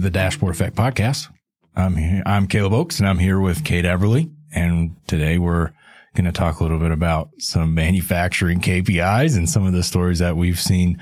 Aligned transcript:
is 0.00 0.04
the 0.04 0.10
Dashboard 0.10 0.54
Effect 0.54 0.74
podcast. 0.74 1.28
I'm 1.76 1.94
here, 1.94 2.22
I'm 2.24 2.46
Caleb 2.46 2.72
Ochs 2.72 3.00
and 3.00 3.08
I'm 3.08 3.18
here 3.18 3.38
with 3.38 3.64
Kate 3.64 3.84
Everly. 3.84 4.32
And 4.50 4.96
today 5.06 5.36
we're 5.36 5.72
going 6.14 6.24
to 6.24 6.32
talk 6.32 6.58
a 6.58 6.62
little 6.62 6.78
bit 6.78 6.90
about 6.90 7.28
some 7.38 7.74
manufacturing 7.74 8.60
KPIs 8.60 9.36
and 9.36 9.46
some 9.46 9.66
of 9.66 9.74
the 9.74 9.82
stories 9.82 10.20
that 10.20 10.38
we've 10.38 10.58
seen 10.58 10.98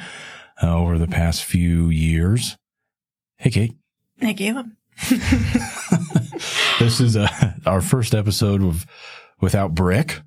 uh, 0.61 0.77
over 0.77 0.99
the 0.99 1.07
past 1.07 1.45
few 1.45 1.91
years. 1.91 2.57
Hey, 3.37 3.51
Kate. 3.51 3.77
Hey, 4.17 4.35
Caleb. 4.35 4.67
this 6.81 6.99
is 7.01 7.17
uh, 7.17 7.53
our 7.67 7.81
first 7.81 8.17
episode 8.17 8.65
of 8.65 8.85
without 9.41 9.77
Brick. 9.77 10.23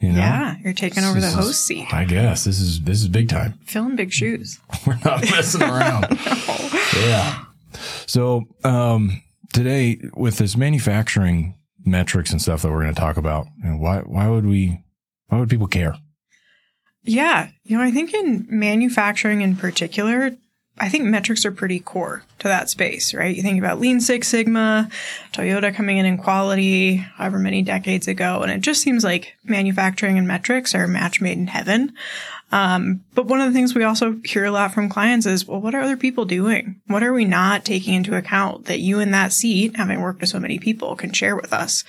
You 0.00 0.12
know? 0.12 0.18
Yeah, 0.18 0.56
you're 0.64 0.72
taking 0.72 1.04
over 1.04 1.20
the 1.20 1.30
host 1.30 1.66
seat. 1.66 1.92
I 1.92 2.04
guess 2.04 2.44
this 2.44 2.60
is 2.60 2.80
this 2.80 3.02
is 3.02 3.08
big 3.08 3.28
time. 3.28 3.58
Filling 3.64 3.96
big 3.96 4.12
shoes. 4.12 4.58
We're 4.86 4.98
not 5.04 5.22
messing 5.30 5.62
around. 5.62 6.02
no. 6.26 7.00
Yeah. 7.00 7.42
So 8.06 8.44
um, 8.64 9.22
today, 9.52 10.00
with 10.14 10.38
this 10.38 10.56
manufacturing 10.56 11.54
metrics 11.84 12.30
and 12.30 12.40
stuff 12.40 12.62
that 12.62 12.70
we're 12.70 12.82
going 12.82 12.94
to 12.94 13.00
talk 13.00 13.16
about, 13.16 13.46
you 13.62 13.70
know, 13.70 13.76
why 13.76 13.98
why 14.00 14.28
would 14.28 14.46
we? 14.46 14.80
Why 15.28 15.40
would 15.40 15.50
people 15.50 15.66
care? 15.66 15.96
Yeah, 17.02 17.48
you 17.64 17.76
know, 17.76 17.82
I 17.82 17.90
think 17.90 18.14
in 18.14 18.46
manufacturing 18.48 19.40
in 19.40 19.56
particular, 19.56 20.36
I 20.78 20.90
think 20.90 21.04
metrics 21.04 21.46
are 21.46 21.52
pretty 21.52 21.80
core 21.80 22.22
to 22.40 22.48
that 22.48 22.68
space, 22.68 23.14
right? 23.14 23.34
You 23.34 23.42
think 23.42 23.58
about 23.58 23.80
Lean 23.80 23.98
Six 23.98 24.28
Sigma, 24.28 24.90
Toyota 25.32 25.74
coming 25.74 25.96
in 25.96 26.04
in 26.04 26.18
quality 26.18 26.96
however 26.96 27.38
many 27.38 27.62
decades 27.62 28.08
ago, 28.08 28.42
and 28.42 28.52
it 28.52 28.60
just 28.60 28.82
seems 28.82 29.02
like 29.02 29.36
manufacturing 29.44 30.18
and 30.18 30.28
metrics 30.28 30.74
are 30.74 30.84
a 30.84 30.88
match 30.88 31.20
made 31.20 31.38
in 31.38 31.46
heaven. 31.46 31.94
Um, 32.52 33.02
but 33.14 33.26
one 33.26 33.40
of 33.40 33.48
the 33.48 33.58
things 33.58 33.74
we 33.74 33.84
also 33.84 34.20
hear 34.24 34.44
a 34.44 34.50
lot 34.50 34.72
from 34.72 34.88
clients 34.88 35.26
is, 35.26 35.46
well, 35.46 35.60
what 35.60 35.74
are 35.74 35.80
other 35.80 35.96
people 35.96 36.26
doing? 36.26 36.80
What 36.86 37.02
are 37.02 37.12
we 37.12 37.24
not 37.24 37.64
taking 37.64 37.94
into 37.94 38.16
account 38.16 38.66
that 38.66 38.80
you 38.80 39.00
in 39.00 39.10
that 39.12 39.32
seat, 39.32 39.76
having 39.76 40.00
worked 40.00 40.20
with 40.20 40.30
so 40.30 40.38
many 40.38 40.58
people, 40.58 40.94
can 40.94 41.12
share 41.12 41.36
with 41.36 41.52
us? 41.52 41.84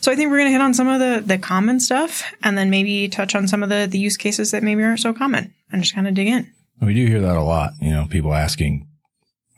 So 0.00 0.10
I 0.10 0.16
think 0.16 0.30
we're 0.30 0.38
going 0.38 0.48
to 0.48 0.52
hit 0.52 0.62
on 0.62 0.72
some 0.72 0.88
of 0.88 1.00
the, 1.00 1.22
the 1.24 1.36
common 1.36 1.80
stuff 1.80 2.32
and 2.42 2.56
then 2.56 2.70
maybe 2.70 3.08
touch 3.08 3.34
on 3.34 3.46
some 3.46 3.62
of 3.62 3.68
the, 3.68 3.86
the 3.90 3.98
use 3.98 4.16
cases 4.16 4.52
that 4.52 4.62
maybe 4.62 4.82
aren't 4.82 5.00
so 5.00 5.12
common 5.12 5.52
and 5.70 5.82
just 5.82 5.94
kind 5.94 6.08
of 6.08 6.14
dig 6.14 6.28
in. 6.28 6.50
We 6.80 6.94
do 6.94 7.06
hear 7.06 7.20
that 7.20 7.36
a 7.36 7.42
lot. 7.42 7.72
You 7.80 7.90
know, 7.90 8.06
people 8.08 8.34
asking, 8.34 8.88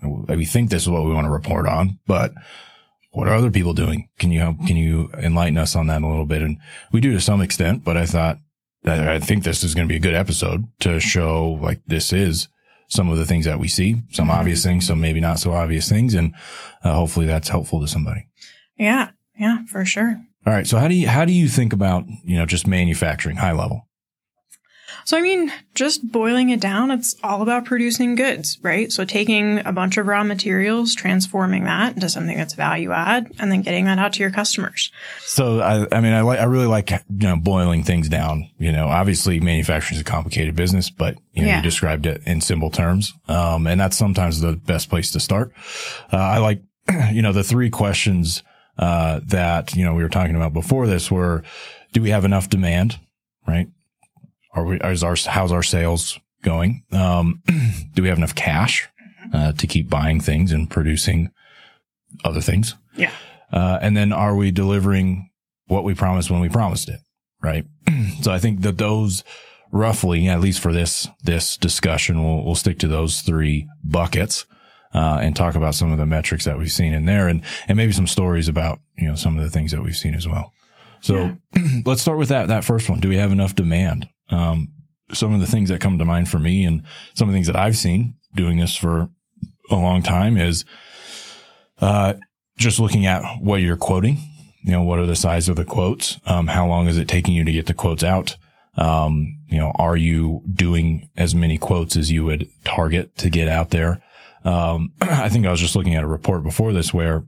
we 0.03 0.45
think 0.45 0.71
this 0.71 0.83
is 0.83 0.89
what 0.89 1.05
we 1.05 1.13
want 1.13 1.27
to 1.27 1.31
report 1.31 1.67
on, 1.67 1.99
but 2.07 2.33
what 3.13 3.29
are 3.29 3.35
other 3.35 3.51
people 3.51 3.75
doing? 3.75 4.09
Can 4.19 4.33
you 4.33 4.41
help, 4.41 4.67
can 4.67 4.77
you 4.77 5.11
enlighten 5.19 5.59
us 5.59 5.77
on 5.77 5.87
that 5.89 6.03
a 6.03 6.07
little 6.07 6.27
bit? 6.27 6.43
And 6.43 6.59
we 6.91 7.01
do 7.01 7.13
to 7.13 7.21
some 7.21 7.41
extent, 7.41 7.85
but 7.85 7.97
I 7.97 8.07
thought 8.07 8.39
that 8.85 9.07
I 9.07 9.21
think 9.21 9.45
this 9.45 9.63
is 9.63 9.75
going 9.75 9.87
to 9.87 9.93
be 9.93 9.97
a 9.97 10.01
good 10.01 10.15
episode 10.15 10.67
to 10.81 10.99
show 10.99 11.59
like 11.63 11.81
this 11.87 12.13
is 12.13 12.49
some 12.89 13.09
of 13.09 13.19
the 13.19 13.25
things 13.25 13.45
that 13.45 13.61
we 13.61 13.69
see, 13.69 14.03
some 14.11 14.29
mm-hmm. 14.29 14.39
obvious 14.39 14.65
things, 14.65 14.87
some 14.87 15.01
maybe 15.01 15.21
not 15.21 15.39
so 15.39 15.53
obvious 15.53 15.89
things. 15.89 16.15
And 16.15 16.35
uh, 16.83 16.95
hopefully 16.95 17.27
that's 17.27 17.49
helpful 17.49 17.81
to 17.81 17.87
somebody. 17.87 18.27
Yeah. 18.77 19.11
Yeah, 19.39 19.65
for 19.67 19.85
sure. 19.85 20.21
All 20.47 20.53
right. 20.53 20.67
So 20.67 20.79
how 20.79 20.89
do 20.89 20.95
you, 20.95 21.09
how 21.09 21.25
do 21.25 21.33
you 21.33 21.49
think 21.49 21.73
about, 21.73 22.05
you 22.25 22.37
know, 22.37 22.47
just 22.47 22.67
manufacturing 22.67 23.37
high 23.37 23.53
level? 23.53 23.87
So, 25.05 25.17
I 25.17 25.21
mean, 25.21 25.53
just 25.75 26.11
boiling 26.11 26.51
it 26.51 26.61
down, 26.61 26.91
it's 26.91 27.17
all 27.23 27.43
about 27.43 27.65
producing 27.65 28.15
goods, 28.15 28.59
right? 28.63 28.91
So, 28.93 29.05
taking 29.05 29.59
a 29.67 29.73
bunch 29.73 29.97
of 29.97 30.07
raw 30.07 30.25
materials, 30.25 30.95
transforming 30.95 31.65
that 31.65 31.95
into 31.95 32.09
something 32.09 32.37
that's 32.37 32.55
value 32.55 32.93
add, 32.93 33.33
and 33.39 33.51
then 33.51 33.63
getting 33.63 33.87
that 33.87 33.99
out 33.99 34.13
to 34.15 34.21
your 34.21 34.31
customers. 34.31 34.93
So, 35.21 35.61
I, 35.61 35.87
I 35.97 36.01
mean, 36.01 36.13
I 36.13 36.21
like, 36.21 36.41
I 36.41 36.45
really 36.45 36.67
like, 36.67 36.91
you 36.91 37.29
know, 37.29 37.37
boiling 37.37 37.83
things 37.83 38.09
down. 38.09 38.51
You 38.59 38.73
know, 38.73 38.87
obviously 38.87 39.41
manufacturing 39.41 39.97
is 39.97 40.03
a 40.03 40.05
complicated 40.05 40.55
business, 40.57 40.91
but 40.91 41.17
you 41.33 41.43
know, 41.43 41.49
yeah. 41.49 41.57
you 41.57 41.63
described 41.63 42.07
it 42.07 42.23
in 42.27 42.41
simple 42.41 42.71
terms. 42.71 43.13
Um, 43.29 43.67
and 43.67 43.81
that's 43.81 43.97
sometimes 43.97 44.41
the 44.41 44.53
best 44.57 44.89
place 44.89 45.11
to 45.13 45.21
start. 45.21 45.53
Uh, 46.13 46.17
I 46.17 46.39
like, 46.39 46.63
you 47.13 47.23
know, 47.23 47.33
the 47.33 47.45
three 47.45 47.71
questions, 47.71 48.43
uh, 48.79 49.21
that, 49.27 49.75
you 49.75 49.85
know, 49.85 49.95
we 49.95 50.03
were 50.03 50.09
talking 50.09 50.35
about 50.35 50.53
before 50.53 50.87
this 50.87 51.11
were, 51.11 51.43
do 51.93 52.01
we 52.01 52.11
have 52.11 52.25
enough 52.25 52.49
demand? 52.49 52.99
Right? 53.47 53.69
Are 54.53 54.65
we, 54.65 54.77
is 54.79 55.03
our, 55.03 55.17
how's 55.27 55.53
our 55.53 55.63
sales 55.63 56.19
going? 56.43 56.85
Um, 56.93 57.43
do 57.95 58.03
we 58.03 58.09
have 58.09 58.19
enough 58.19 58.35
cash, 58.35 58.89
uh, 59.33 59.53
to 59.53 59.67
keep 59.67 59.89
buying 59.89 60.21
things 60.21 60.53
and 60.53 60.69
producing 60.69 61.31
other 62.25 62.41
things? 62.41 62.75
Yeah. 62.97 63.13
Uh, 63.51 63.79
and 63.81 63.97
then 63.97 64.13
are 64.13 64.37
we 64.37 64.51
delivering 64.51 65.31
what 65.67 65.85
we 65.85 65.95
promised 65.95 66.31
when 66.31 66.41
we 66.41 66.49
promised 66.49 66.89
it? 66.89 67.01
Right. 67.43 67.65
so 68.23 68.33
I 68.33 68.39
think 68.39 68.61
that 68.63 68.79
those 68.79 69.25
roughly, 69.71 70.29
at 70.29 70.41
least 70.41 70.61
for 70.61 70.73
this, 70.73 71.09
this 71.23 71.57
discussion, 71.57 72.23
we'll, 72.23 72.45
we'll 72.45 72.55
stick 72.55 72.79
to 72.81 72.89
those 72.89 73.23
three 73.23 73.69
buckets. 73.83 74.47
Uh, 74.95 75.19
and 75.23 75.35
talk 75.35 75.55
about 75.55 75.75
some 75.75 75.91
of 75.91 75.97
the 75.97 76.05
metrics 76.05 76.45
that 76.45 76.59
we've 76.59 76.71
seen 76.71 76.93
in 76.93 77.07
there 77.07 77.27
and, 77.27 77.41
and 77.67 77.79
maybe 77.79 77.93
some 77.93 78.07
stories 78.07 78.47
about, 78.47 78.79
you 78.99 79.09
know, 79.09 79.15
some 79.15 79.39
of 79.39 79.43
the 79.43 79.49
things 79.49 79.71
that 79.71 79.83
we've 79.83 79.97
seen 79.97 80.15
as 80.15 80.29
well. 80.29 80.53
So 81.01 81.39
yeah. 81.57 81.81
let's 81.87 82.03
start 82.03 82.19
with 82.19 82.29
that, 82.29 82.49
that 82.49 82.63
first 82.63 82.91
one. 82.91 83.01
Do 83.01 83.09
we 83.09 83.17
have 83.17 83.33
enough 83.33 83.55
demand? 83.55 84.07
Um, 84.33 84.73
some 85.13 85.35
of 85.35 85.41
the 85.41 85.47
things 85.47 85.69
that 85.69 85.81
come 85.81 85.99
to 85.99 86.05
mind 86.05 86.29
for 86.29 86.39
me 86.39 86.65
and 86.65 86.83
some 87.15 87.29
of 87.29 87.33
the 87.33 87.37
things 87.37 87.47
that 87.47 87.57
I've 87.57 87.77
seen 87.77 88.15
doing 88.35 88.59
this 88.59 88.75
for 88.75 89.11
a 89.71 89.77
long 89.77 90.03
time 90.03 90.37
is, 90.37 90.65
uh, 91.81 92.15
just 92.57 92.79
looking 92.79 93.07
at 93.07 93.23
what 93.41 93.61
you're 93.61 93.77
quoting. 93.77 94.19
You 94.63 94.73
know, 94.73 94.83
what 94.83 94.99
are 94.99 95.07
the 95.07 95.17
size 95.17 95.49
of 95.49 95.57
the 95.57 95.65
quotes? 95.65 96.19
Um, 96.27 96.47
how 96.47 96.67
long 96.67 96.87
is 96.87 96.97
it 96.97 97.09
taking 97.09 97.35
you 97.35 97.45
to 97.45 97.53
get 97.53 97.67
the 97.67 97.75
quotes 97.75 98.05
out? 98.05 98.37
Um, 98.77 99.39
you 99.49 99.59
know, 99.59 99.73
are 99.77 99.97
you 99.97 100.43
doing 100.53 101.11
as 101.17 101.35
many 101.35 101.59
quotes 101.59 101.97
as 101.97 102.11
you 102.11 102.25
would 102.25 102.49
target 102.65 103.17
to 103.19 103.29
get 103.29 103.49
out 103.49 103.71
there? 103.71 104.03
Um, 104.45 104.93
I 105.01 105.29
think 105.29 105.47
I 105.47 105.51
was 105.51 105.61
just 105.61 105.77
looking 105.77 105.95
at 105.95 106.05
a 106.05 106.09
report 106.09 106.43
before 106.43 106.73
this 106.73 106.95
where 106.95 107.25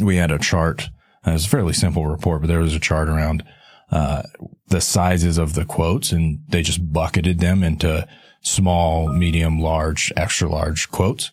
we 0.00 0.16
had 0.16 0.30
a 0.30 0.38
chart. 0.38 0.90
It 1.26 1.32
was 1.32 1.46
a 1.46 1.48
fairly 1.48 1.72
simple 1.72 2.06
report, 2.06 2.42
but 2.42 2.48
there 2.48 2.60
was 2.60 2.74
a 2.74 2.80
chart 2.80 3.08
around 3.08 3.44
uh, 3.92 4.22
the 4.68 4.80
sizes 4.80 5.38
of 5.38 5.54
the 5.54 5.66
quotes 5.66 6.12
and 6.12 6.40
they 6.48 6.62
just 6.62 6.92
bucketed 6.92 7.38
them 7.38 7.62
into 7.62 8.08
small, 8.40 9.08
medium, 9.08 9.60
large, 9.60 10.12
extra 10.16 10.48
large 10.48 10.90
quotes. 10.90 11.30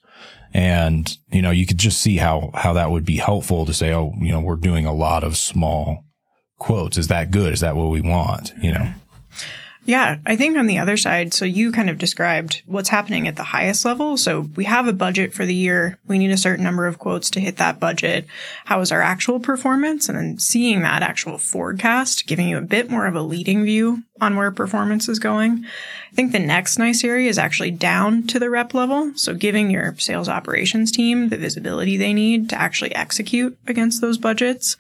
And, 0.53 1.17
you 1.31 1.41
know, 1.41 1.51
you 1.51 1.65
could 1.65 1.77
just 1.77 2.01
see 2.01 2.17
how, 2.17 2.51
how 2.53 2.73
that 2.73 2.91
would 2.91 3.05
be 3.05 3.17
helpful 3.17 3.65
to 3.65 3.73
say, 3.73 3.93
oh, 3.93 4.13
you 4.19 4.31
know, 4.31 4.41
we're 4.41 4.55
doing 4.55 4.85
a 4.85 4.93
lot 4.93 5.23
of 5.23 5.37
small 5.37 6.03
quotes. 6.57 6.97
Is 6.97 7.07
that 7.07 7.31
good? 7.31 7.53
Is 7.53 7.61
that 7.61 7.75
what 7.75 7.89
we 7.89 8.01
want? 8.01 8.51
You 8.61 8.73
know? 8.73 8.93
Yeah, 9.85 10.17
I 10.25 10.35
think 10.35 10.57
on 10.57 10.67
the 10.67 10.78
other 10.78 10.97
side, 10.97 11.34
so 11.34 11.45
you 11.45 11.72
kind 11.72 11.90
of 11.90 11.97
described 11.97 12.62
what's 12.66 12.90
happening 12.90 13.28
at 13.28 13.38
the 13.38 13.44
highest 13.44 13.85
level. 13.85 14.17
So 14.17 14.41
we 14.56 14.66
have 14.66 14.88
a 14.88 14.94
budget 14.94 15.34
for 15.34 15.45
the 15.45 15.56
year. 15.56 15.97
We 16.07 16.19
need 16.19 16.31
a 16.31 16.38
certain 16.38 16.63
number 16.63 16.85
of 16.85 17.00
quotes 17.00 17.29
to 17.31 17.40
hit 17.40 17.57
that 17.57 17.79
budget. 17.79 18.28
How 18.66 18.81
is 18.81 18.91
our 18.91 19.01
actual 19.01 19.39
performance? 19.39 20.07
And 20.07 20.18
then 20.18 20.38
seeing 20.38 20.81
that 20.81 21.01
actual 21.01 21.38
forecast, 21.38 22.28
giving 22.28 22.50
you 22.50 22.57
a 22.57 22.62
bit 22.62 22.91
more 22.91 23.07
of 23.07 23.16
a 23.16 23.22
leading 23.22 23.63
view 23.63 24.03
on 24.22 24.35
where 24.35 24.52
performance 24.52 25.07
is 25.07 25.19
going. 25.19 25.66
I 26.12 26.16
think 26.16 26.31
the 26.31 26.40
next 26.40 26.78
nice 26.78 27.03
area 27.03 27.30
is 27.30 27.38
actually 27.38 27.72
down 27.72 28.28
to 28.28 28.40
the 28.40 28.50
rep 28.50 28.74
level. 28.74 29.12
So 29.16 29.34
giving 29.34 29.69
your 29.69 29.96
sales 29.97 30.30
operations 30.30 30.91
team 30.91 31.30
the 31.30 31.38
visibility 31.38 31.97
they 31.97 32.13
need 32.13 32.50
to 32.50 32.59
actually 32.59 32.94
execute 32.96 33.57
against 33.68 34.02
those 34.02 34.18
budgets. 34.18 34.78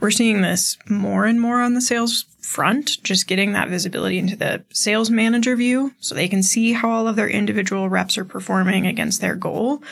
We're 0.00 0.10
seeing 0.10 0.42
this 0.42 0.78
more 0.88 1.26
and 1.26 1.40
more 1.40 1.60
on 1.60 1.74
the 1.74 1.80
sales 1.80 2.24
front, 2.40 3.02
just 3.04 3.26
getting 3.28 3.52
that 3.52 3.68
visibility 3.68 4.18
into 4.18 4.34
the 4.34 4.64
sales 4.72 5.10
manager 5.10 5.54
view 5.54 5.94
so 6.00 6.14
they 6.14 6.28
can 6.28 6.42
see 6.42 6.72
how 6.72 6.90
all 6.90 7.06
of 7.06 7.16
their 7.16 7.28
individual 7.28 7.88
reps 7.88 8.18
are 8.18 8.24
performing 8.24 8.86
against 8.86 9.20
their 9.20 9.36
goal, 9.36 9.82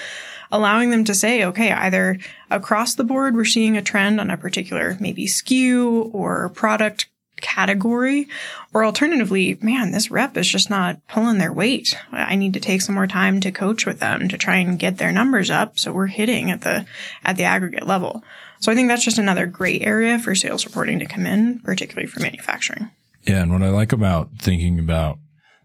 allowing 0.51 0.91
them 0.91 1.05
to 1.05 1.15
say, 1.15 1.45
okay, 1.45 1.71
either 1.73 2.19
across 2.51 2.95
the 2.95 3.05
board, 3.05 3.37
we're 3.37 3.45
seeing 3.45 3.77
a 3.77 3.83
trend 3.83 4.21
on 4.21 4.31
a 4.31 4.37
particular 4.37 4.97
maybe 4.99 5.27
SKU 5.27 6.13
or 6.13 6.49
product 6.49 7.07
category, 7.41 8.29
or 8.73 8.85
alternatively, 8.85 9.59
man, 9.61 9.93
this 9.93 10.11
rep 10.11 10.37
is 10.37 10.49
just 10.49 10.71
not 10.71 11.07
pulling 11.09 11.39
their 11.39 11.53
weight. 11.53 11.99
I 12.13 12.37
need 12.37 12.55
to 12.55 12.61
take 12.61 12.83
some 12.83 12.95
more 12.95 13.07
time 13.07 13.41
to 13.41 13.53
coach 13.53 13.87
with 13.87 14.01
them 14.01 14.29
to 14.29 14.39
try 14.39 14.57
and 14.57 14.79
get 14.79 14.99
their 14.99 15.13
numbers 15.13 15.51
up 15.51 15.79
so 15.79 15.93
we're 15.93 16.07
hitting 16.07 16.51
at 16.51 16.63
the 16.63 16.87
at 17.25 17.37
the 17.37 17.45
aggregate 17.45 17.87
level. 17.87 18.23
So 18.61 18.73
I 18.73 18.75
think 18.75 18.89
that's 18.89 19.05
just 19.05 19.19
another 19.19 19.47
great 19.47 19.83
area 19.83 20.19
for 20.19 20.35
sales 20.35 20.65
reporting 20.65 20.99
to 20.99 21.07
come 21.07 21.27
in, 21.27 21.61
particularly 21.61 22.09
for 22.09 22.21
manufacturing. 22.21 22.91
Yeah. 23.23 23.43
And 23.43 23.53
what 23.53 23.63
I 23.63 23.69
like 23.69 23.93
about 23.93 24.31
thinking 24.39 24.79
about 24.79 25.19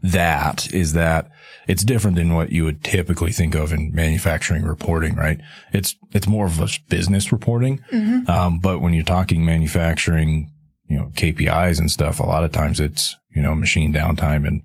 that 0.04 0.72
is 0.74 0.94
that 0.94 1.31
it's 1.68 1.84
different 1.84 2.18
than 2.18 2.34
what 2.34 2.52
you 2.52 2.66
would 2.66 2.84
typically 2.84 3.31
think 3.31 3.56
of 3.56 3.72
in 3.72 3.96
manufacturing 3.96 4.64
reporting, 4.64 5.16
right? 5.16 5.40
It's, 5.72 5.96
it's 6.12 6.28
more 6.28 6.46
of 6.46 6.60
a 6.60 6.68
business 6.90 7.31
reporting. 7.31 7.80
Mm-hmm. 7.92 8.30
Um, 8.30 8.60
but 8.60 8.81
when 8.81 8.94
you're 8.94 9.06
talking 9.06 9.46
manufacturing, 9.46 10.52
you 10.88 10.97
know, 10.97 11.12
KPIs 11.15 11.80
and 11.80 11.89
stuff, 11.89 12.19
a 12.19 12.24
lot 12.24 12.44
of 12.44 12.51
times 12.51 12.80
it's, 12.80 13.18
you 13.35 13.41
know, 13.41 13.56
machine 13.56 13.94
downtime 13.94 14.47
and 14.47 14.63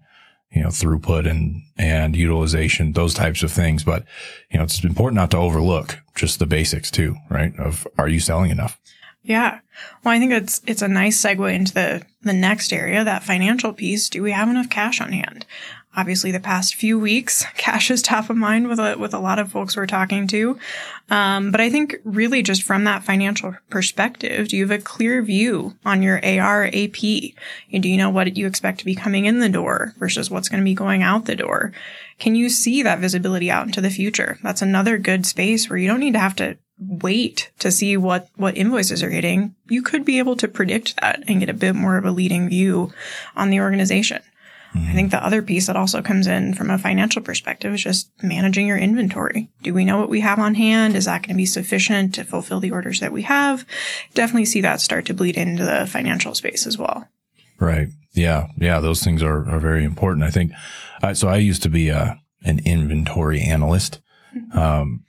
you 0.50 0.62
know, 0.62 0.68
throughput 0.68 1.28
and, 1.28 1.62
and 1.76 2.16
utilization, 2.16 2.92
those 2.92 3.14
types 3.14 3.42
of 3.42 3.52
things. 3.52 3.84
But, 3.84 4.04
you 4.50 4.58
know, 4.58 4.64
it's 4.64 4.82
important 4.82 5.16
not 5.16 5.30
to 5.32 5.36
overlook 5.36 5.98
just 6.14 6.38
the 6.38 6.46
basics 6.46 6.90
too, 6.90 7.16
right? 7.30 7.54
Of 7.58 7.86
are 7.98 8.08
you 8.08 8.20
selling 8.20 8.50
enough? 8.50 8.80
Yeah. 9.22 9.60
Well, 10.04 10.14
I 10.14 10.18
think 10.18 10.32
it's, 10.32 10.60
it's 10.66 10.82
a 10.82 10.88
nice 10.88 11.20
segue 11.20 11.52
into 11.54 11.74
the, 11.74 12.02
the 12.22 12.32
next 12.32 12.72
area, 12.72 13.04
that 13.04 13.22
financial 13.22 13.72
piece. 13.72 14.08
Do 14.08 14.22
we 14.22 14.32
have 14.32 14.48
enough 14.48 14.70
cash 14.70 15.00
on 15.00 15.12
hand? 15.12 15.46
obviously 15.98 16.30
the 16.30 16.38
past 16.38 16.76
few 16.76 16.96
weeks, 16.98 17.44
cash 17.56 17.90
is 17.90 18.00
top 18.00 18.30
of 18.30 18.36
mind 18.36 18.68
with 18.68 18.78
a, 18.78 18.96
with 18.96 19.12
a 19.12 19.18
lot 19.18 19.38
of 19.38 19.50
folks 19.50 19.76
we're 19.76 19.86
talking 19.86 20.28
to. 20.28 20.58
Um, 21.10 21.50
but 21.50 21.60
I 21.60 21.70
think 21.70 21.96
really 22.04 22.42
just 22.42 22.62
from 22.62 22.84
that 22.84 23.02
financial 23.02 23.56
perspective, 23.68 24.48
do 24.48 24.56
you 24.56 24.68
have 24.68 24.80
a 24.80 24.82
clear 24.82 25.22
view 25.22 25.76
on 25.84 26.02
your 26.02 26.24
AR, 26.24 26.66
AP? 26.66 27.02
And 27.72 27.82
do 27.82 27.88
you 27.88 27.96
know 27.96 28.10
what 28.10 28.36
you 28.36 28.46
expect 28.46 28.78
to 28.78 28.84
be 28.84 28.94
coming 28.94 29.24
in 29.24 29.40
the 29.40 29.48
door 29.48 29.94
versus 29.98 30.30
what's 30.30 30.48
going 30.48 30.60
to 30.60 30.64
be 30.64 30.74
going 30.74 31.02
out 31.02 31.24
the 31.24 31.36
door? 31.36 31.72
Can 32.18 32.34
you 32.34 32.48
see 32.48 32.82
that 32.82 33.00
visibility 33.00 33.50
out 33.50 33.66
into 33.66 33.80
the 33.80 33.90
future? 33.90 34.38
That's 34.42 34.62
another 34.62 34.98
good 34.98 35.26
space 35.26 35.68
where 35.68 35.78
you 35.78 35.88
don't 35.88 36.00
need 36.00 36.14
to 36.14 36.20
have 36.20 36.36
to 36.36 36.58
wait 36.78 37.50
to 37.58 37.70
see 37.70 37.96
what 37.96 38.28
what 38.36 38.56
invoices 38.56 39.02
are 39.02 39.10
getting, 39.10 39.54
You 39.68 39.82
could 39.82 40.04
be 40.04 40.18
able 40.18 40.36
to 40.36 40.48
predict 40.48 41.00
that 41.00 41.22
and 41.26 41.40
get 41.40 41.48
a 41.48 41.54
bit 41.54 41.74
more 41.74 41.96
of 41.96 42.04
a 42.04 42.10
leading 42.10 42.48
view 42.48 42.92
on 43.36 43.50
the 43.50 43.60
organization. 43.60 44.22
Mm-hmm. 44.74 44.90
I 44.90 44.94
think 44.94 45.10
the 45.10 45.24
other 45.24 45.42
piece 45.42 45.66
that 45.66 45.76
also 45.76 46.02
comes 46.02 46.26
in 46.26 46.54
from 46.54 46.70
a 46.70 46.78
financial 46.78 47.22
perspective 47.22 47.72
is 47.72 47.82
just 47.82 48.10
managing 48.22 48.66
your 48.66 48.76
inventory. 48.76 49.48
Do 49.62 49.72
we 49.72 49.84
know 49.84 49.98
what 49.98 50.10
we 50.10 50.20
have 50.20 50.38
on 50.38 50.54
hand? 50.54 50.94
Is 50.94 51.06
that 51.06 51.22
going 51.22 51.30
to 51.30 51.34
be 51.34 51.46
sufficient 51.46 52.14
to 52.14 52.24
fulfill 52.24 52.60
the 52.60 52.70
orders 52.70 53.00
that 53.00 53.12
we 53.12 53.22
have? 53.22 53.64
Definitely 54.14 54.44
see 54.44 54.60
that 54.60 54.80
start 54.80 55.06
to 55.06 55.14
bleed 55.14 55.38
into 55.38 55.64
the 55.64 55.86
financial 55.86 56.34
space 56.34 56.66
as 56.66 56.76
well. 56.76 57.08
Right. 57.58 57.88
Yeah. 58.12 58.48
Yeah. 58.58 58.80
Those 58.80 59.02
things 59.02 59.22
are, 59.22 59.48
are 59.48 59.58
very 59.58 59.84
important. 59.84 60.24
I 60.24 60.30
think, 60.30 60.52
uh, 61.02 61.14
so 61.14 61.28
I 61.28 61.36
used 61.36 61.62
to 61.62 61.70
be 61.70 61.88
a, 61.88 61.98
uh, 61.98 62.14
an 62.44 62.60
inventory 62.64 63.40
analyst, 63.40 64.00
um, 64.52 65.04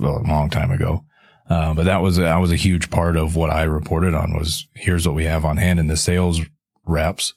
a 0.00 0.04
long 0.04 0.50
time 0.50 0.72
ago. 0.72 1.04
Uh, 1.52 1.74
but 1.74 1.84
that 1.84 2.00
was, 2.00 2.16
that 2.16 2.36
was 2.36 2.50
a 2.50 2.56
huge 2.56 2.88
part 2.88 3.14
of 3.14 3.36
what 3.36 3.50
I 3.50 3.64
reported 3.64 4.14
on 4.14 4.32
was 4.32 4.66
here's 4.74 5.06
what 5.06 5.14
we 5.14 5.24
have 5.24 5.44
on 5.44 5.58
hand 5.58 5.78
and 5.78 5.90
the 5.90 5.98
sales 5.98 6.40
reps 6.86 7.34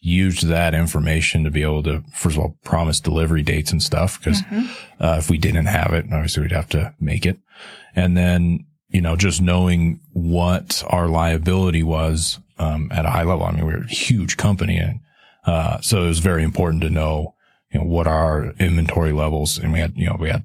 used 0.00 0.46
that 0.46 0.74
information 0.74 1.44
to 1.44 1.50
be 1.50 1.62
able 1.62 1.82
to, 1.82 2.02
first 2.14 2.36
of 2.36 2.42
all, 2.42 2.56
promise 2.64 2.98
delivery 2.98 3.42
dates 3.42 3.70
and 3.70 3.82
stuff. 3.82 4.18
because 4.18 4.40
mm-hmm. 4.42 5.04
uh, 5.04 5.16
if 5.18 5.28
we 5.28 5.36
didn't 5.36 5.66
have 5.66 5.92
it, 5.92 6.06
obviously 6.10 6.42
we'd 6.42 6.52
have 6.52 6.70
to 6.70 6.94
make 6.98 7.26
it. 7.26 7.38
And 7.94 8.16
then, 8.16 8.64
you 8.88 9.02
know, 9.02 9.16
just 9.16 9.42
knowing 9.42 10.00
what 10.12 10.82
our 10.88 11.06
liability 11.06 11.82
was, 11.82 12.38
um, 12.58 12.90
at 12.90 13.04
a 13.04 13.10
high 13.10 13.24
level. 13.24 13.44
I 13.44 13.52
mean, 13.52 13.66
we 13.66 13.74
we're 13.74 13.82
a 13.82 13.88
huge 13.88 14.38
company 14.38 14.78
and, 14.78 15.00
uh, 15.44 15.80
so 15.82 16.04
it 16.04 16.08
was 16.08 16.20
very 16.20 16.42
important 16.42 16.82
to 16.84 16.90
know, 16.90 17.34
you 17.70 17.80
know, 17.80 17.86
what 17.86 18.06
our 18.06 18.54
inventory 18.58 19.12
levels 19.12 19.58
and 19.58 19.74
we 19.74 19.80
had, 19.80 19.92
you 19.94 20.06
know, 20.06 20.16
we 20.18 20.30
had, 20.30 20.44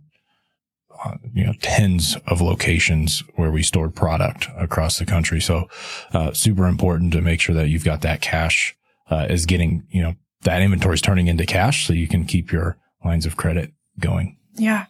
you 1.34 1.46
know, 1.46 1.54
tens 1.62 2.18
of 2.28 2.42
locations 2.42 3.24
where 3.36 3.52
we 3.52 3.64
stored 3.64 3.96
product 3.96 4.48
across 4.58 5.00
the 5.00 5.06
country. 5.06 5.42
So, 5.42 5.70
uh, 6.14 6.34
super 6.34 6.68
important 6.68 7.14
to 7.14 7.22
make 7.22 7.42
sure 7.42 7.56
that 7.56 7.70
you've 7.70 7.86
got 7.86 8.02
that 8.02 8.22
cash 8.22 8.76
uh, 9.10 9.28
is 9.30 9.46
getting, 9.46 9.84
you 9.90 10.02
know, 10.02 10.16
that 10.42 10.62
inventory 10.62 10.96
is 10.96 11.02
turning 11.02 11.28
into 11.28 11.46
cash 11.46 11.88
so 11.88 11.94
you 11.94 12.08
can 12.08 12.26
keep 12.26 12.52
your 12.52 12.78
lines 13.04 13.26
of 13.26 13.38
credit 13.38 13.72
going. 14.00 14.38
Yeah. 14.56 14.86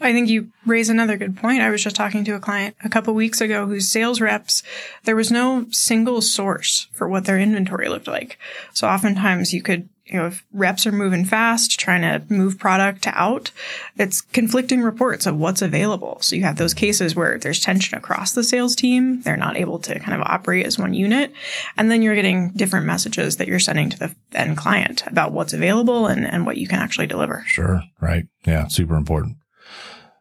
I 0.00 0.12
think 0.12 0.28
you 0.28 0.52
raise 0.64 0.88
another 0.88 1.16
good 1.16 1.36
point. 1.36 1.60
I 1.60 1.70
was 1.70 1.82
just 1.82 1.96
talking 1.96 2.24
to 2.24 2.34
a 2.36 2.40
client 2.40 2.76
a 2.84 2.88
couple 2.88 3.14
weeks 3.14 3.40
ago 3.40 3.66
whose 3.66 3.90
sales 3.90 4.20
reps, 4.20 4.62
there 5.04 5.16
was 5.16 5.32
no 5.32 5.66
single 5.70 6.20
source 6.22 6.88
for 6.92 7.08
what 7.08 7.24
their 7.24 7.38
inventory 7.38 7.88
looked 7.88 8.06
like. 8.06 8.38
So 8.72 8.86
oftentimes 8.86 9.52
you 9.52 9.60
could 9.60 9.88
you 10.08 10.18
know, 10.18 10.26
if 10.26 10.44
reps 10.52 10.86
are 10.86 10.92
moving 10.92 11.24
fast, 11.24 11.78
trying 11.78 12.02
to 12.02 12.32
move 12.32 12.58
product 12.58 13.06
out, 13.08 13.50
it's 13.96 14.20
conflicting 14.20 14.80
reports 14.80 15.26
of 15.26 15.36
what's 15.36 15.62
available. 15.62 16.18
So 16.20 16.36
you 16.36 16.42
have 16.42 16.56
those 16.56 16.74
cases 16.74 17.14
where 17.14 17.38
there's 17.38 17.60
tension 17.60 17.96
across 17.96 18.32
the 18.32 18.42
sales 18.42 18.74
team. 18.74 19.20
They're 19.22 19.36
not 19.36 19.56
able 19.56 19.78
to 19.80 19.98
kind 19.98 20.20
of 20.20 20.26
operate 20.26 20.66
as 20.66 20.78
one 20.78 20.94
unit. 20.94 21.32
And 21.76 21.90
then 21.90 22.02
you're 22.02 22.14
getting 22.14 22.50
different 22.52 22.86
messages 22.86 23.36
that 23.36 23.48
you're 23.48 23.58
sending 23.58 23.90
to 23.90 23.98
the 23.98 24.14
end 24.32 24.56
client 24.56 25.06
about 25.06 25.32
what's 25.32 25.52
available 25.52 26.06
and, 26.06 26.26
and 26.26 26.46
what 26.46 26.56
you 26.56 26.66
can 26.66 26.78
actually 26.78 27.06
deliver. 27.06 27.44
Sure. 27.46 27.82
Right. 28.00 28.26
Yeah. 28.46 28.68
Super 28.68 28.96
important. 28.96 29.36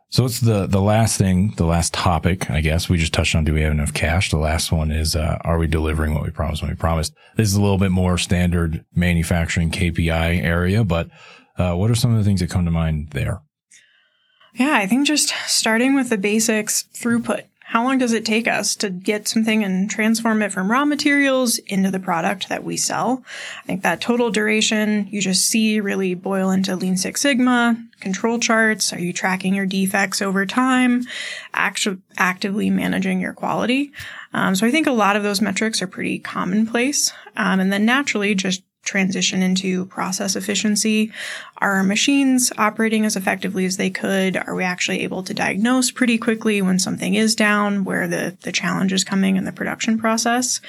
So 0.10 0.24
it's 0.24 0.40
the 0.40 0.68
the 0.68 0.82
last 0.82 1.18
thing, 1.18 1.54
the 1.58 1.66
last 1.66 1.94
topic, 1.94 2.50
I 2.50 2.62
guess. 2.62 2.88
We 2.88 2.98
just 2.98 3.14
touched 3.14 3.36
on 3.36 3.44
do 3.44 3.54
we 3.54 3.62
have 3.62 3.74
enough 3.74 3.94
cash? 3.94 4.30
The 4.30 4.38
last 4.38 4.72
one 4.72 4.90
is 4.90 5.16
uh, 5.16 5.38
are 5.42 5.58
we 5.58 5.68
delivering 5.68 6.14
what 6.14 6.24
we 6.24 6.32
promised 6.32 6.62
when 6.62 6.72
we 6.72 6.78
promised? 6.78 7.14
This 7.36 7.50
is 7.50 7.56
a 7.56 7.62
little 7.62 7.78
bit 7.78 7.92
more 7.92 8.18
standard 8.18 8.86
manufacturing 8.96 9.70
KPI 9.70 10.42
area, 10.42 10.84
but 10.84 11.10
uh, 11.58 11.74
what 11.74 11.92
are 11.92 11.96
some 11.96 12.12
of 12.12 12.18
the 12.18 12.24
things 12.24 12.40
that 12.40 12.50
come 12.50 12.66
to 12.66 12.72
mind 12.72 13.10
there? 13.12 13.42
Yeah, 14.54 14.76
I 14.76 14.88
think 14.88 15.06
just 15.06 15.34
starting 15.46 15.94
with 15.94 16.10
the 16.10 16.18
basics, 16.18 16.86
throughput. 16.96 17.44
How 17.68 17.84
long 17.84 17.98
does 17.98 18.14
it 18.14 18.24
take 18.24 18.48
us 18.48 18.78
to 18.78 18.90
get 18.90 19.28
something 19.28 19.62
and 19.62 19.90
transform 19.92 20.42
it 20.42 20.54
from 20.54 20.72
raw 20.72 20.86
materials 20.86 21.58
into 21.58 21.92
the 21.92 22.00
product 22.00 22.48
that 22.48 22.64
we 22.64 22.78
sell? 22.78 23.26
I 23.62 23.66
think 23.66 23.84
that 23.84 24.00
total 24.00 24.32
duration 24.32 25.06
you 25.12 25.20
just 25.20 25.46
see 25.46 25.82
really 25.82 26.16
boil 26.16 26.50
into 26.50 26.78
Lean 26.78 26.96
Six 26.96 27.20
Sigma, 27.20 27.76
control 28.00 28.40
charts. 28.40 28.94
Are 28.94 29.00
you 29.00 29.12
tracking 29.12 29.54
your 29.54 29.66
defects 29.66 30.22
over 30.22 30.46
time? 30.46 31.04
Actively 31.54 32.70
managing 32.70 33.20
your 33.20 33.34
quality. 33.34 33.92
Um, 34.32 34.56
so 34.56 34.66
I 34.66 34.72
think 34.72 34.88
a 34.88 34.92
lot 34.92 35.18
of 35.18 35.24
those 35.24 35.42
metrics 35.42 35.82
are 35.82 35.88
pretty 35.88 36.20
commonplace. 36.20 37.12
Um, 37.36 37.60
and 37.60 37.74
then 37.74 37.84
naturally 37.84 38.34
just 38.34 38.64
transition 38.88 39.44
into 39.44 39.86
process 39.86 40.36
efficiency? 40.36 41.12
Are 41.60 41.84
machines 41.84 42.52
operating 42.58 43.06
as 43.06 43.16
effectively 43.16 43.66
as 43.66 43.78
they 43.78 43.92
could? 43.92 44.38
Are 44.38 44.56
we 44.56 44.64
actually 44.64 45.02
able 45.02 45.22
to 45.24 45.34
diagnose 45.34 45.92
pretty 45.92 46.18
quickly 46.18 46.62
when 46.62 46.80
something 46.80 47.14
is 47.14 47.36
down, 47.36 47.84
where 47.84 48.08
the, 48.08 48.36
the 48.42 48.52
challenge 48.52 48.94
is 48.94 49.04
coming 49.04 49.36
in 49.36 49.46
the 49.46 49.52
production 49.52 50.00
process? 50.00 50.62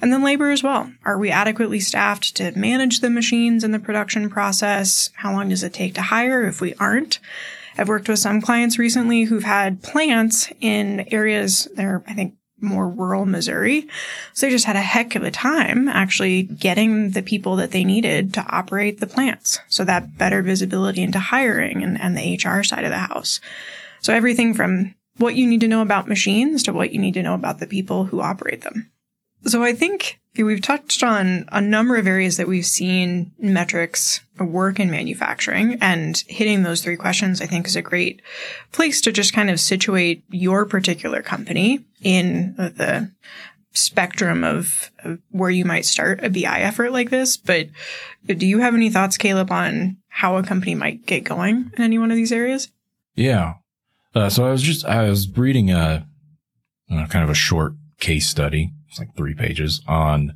And 0.00 0.12
then 0.12 0.24
labor 0.24 0.50
as 0.50 0.62
well. 0.62 0.90
Are 1.04 1.18
we 1.18 1.30
adequately 1.30 1.80
staffed 1.80 2.36
to 2.36 2.56
manage 2.58 3.00
the 3.00 3.10
machines 3.10 3.62
in 3.62 3.72
the 3.72 3.78
production 3.78 4.30
process? 4.30 5.10
How 5.14 5.32
long 5.32 5.50
does 5.50 5.62
it 5.62 5.74
take 5.74 5.94
to 5.94 6.02
hire 6.02 6.44
if 6.44 6.60
we 6.60 6.74
aren't? 6.74 7.20
I've 7.76 7.88
worked 7.88 8.08
with 8.08 8.18
some 8.18 8.40
clients 8.40 8.78
recently 8.78 9.22
who've 9.22 9.44
had 9.44 9.82
plants 9.82 10.50
in 10.60 11.06
areas, 11.12 11.68
they're, 11.76 12.02
I 12.08 12.14
think, 12.14 12.34
more 12.60 12.88
rural 12.88 13.26
Missouri. 13.26 13.88
So 14.32 14.46
they 14.46 14.50
just 14.50 14.64
had 14.64 14.76
a 14.76 14.80
heck 14.80 15.14
of 15.14 15.22
a 15.22 15.30
time 15.30 15.88
actually 15.88 16.42
getting 16.44 17.10
the 17.10 17.22
people 17.22 17.56
that 17.56 17.70
they 17.70 17.84
needed 17.84 18.34
to 18.34 18.46
operate 18.48 19.00
the 19.00 19.06
plants. 19.06 19.60
So 19.68 19.84
that 19.84 20.18
better 20.18 20.42
visibility 20.42 21.02
into 21.02 21.18
hiring 21.18 21.82
and, 21.82 22.00
and 22.00 22.16
the 22.16 22.34
HR 22.34 22.62
side 22.62 22.84
of 22.84 22.90
the 22.90 22.98
house. 22.98 23.40
So 24.00 24.12
everything 24.12 24.54
from 24.54 24.94
what 25.16 25.34
you 25.34 25.46
need 25.46 25.60
to 25.60 25.68
know 25.68 25.82
about 25.82 26.08
machines 26.08 26.62
to 26.64 26.72
what 26.72 26.92
you 26.92 26.98
need 26.98 27.14
to 27.14 27.22
know 27.22 27.34
about 27.34 27.58
the 27.58 27.66
people 27.66 28.04
who 28.04 28.20
operate 28.20 28.62
them. 28.62 28.90
So 29.44 29.62
I 29.62 29.72
think 29.72 30.20
we've 30.36 30.62
touched 30.62 31.02
on 31.02 31.48
a 31.50 31.60
number 31.60 31.96
of 31.96 32.06
areas 32.06 32.36
that 32.36 32.48
we've 32.48 32.66
seen 32.66 33.32
metrics 33.38 34.20
work 34.38 34.78
in 34.78 34.90
manufacturing 34.90 35.78
and 35.80 36.22
hitting 36.28 36.62
those 36.62 36.82
three 36.82 36.96
questions, 36.96 37.40
I 37.40 37.46
think 37.46 37.66
is 37.66 37.76
a 37.76 37.82
great 37.82 38.22
place 38.72 39.00
to 39.02 39.12
just 39.12 39.32
kind 39.32 39.50
of 39.50 39.60
situate 39.60 40.22
your 40.30 40.64
particular 40.64 41.22
company 41.22 41.84
in 42.02 42.54
the 42.56 43.10
spectrum 43.72 44.44
of, 44.44 44.90
of 45.04 45.18
where 45.30 45.50
you 45.50 45.64
might 45.64 45.84
start 45.84 46.24
a 46.24 46.30
BI 46.30 46.60
effort 46.60 46.92
like 46.92 47.10
this. 47.10 47.36
But 47.36 47.68
do 48.26 48.46
you 48.46 48.58
have 48.58 48.74
any 48.74 48.90
thoughts, 48.90 49.16
Caleb, 49.16 49.50
on 49.50 49.98
how 50.08 50.36
a 50.36 50.42
company 50.42 50.74
might 50.74 51.06
get 51.06 51.24
going 51.24 51.70
in 51.76 51.82
any 51.82 51.98
one 51.98 52.10
of 52.10 52.16
these 52.16 52.32
areas? 52.32 52.70
Yeah. 53.14 53.54
Uh, 54.14 54.28
so 54.30 54.46
I 54.46 54.50
was 54.50 54.62
just, 54.62 54.84
I 54.84 55.08
was 55.08 55.28
reading 55.36 55.70
a, 55.70 56.06
uh, 56.90 57.06
kind 57.06 57.22
of 57.22 57.30
a 57.30 57.34
short 57.34 57.74
case 58.00 58.28
study 58.28 58.72
it's 58.88 58.98
like 58.98 59.14
three 59.16 59.34
pages 59.34 59.82
on 59.86 60.34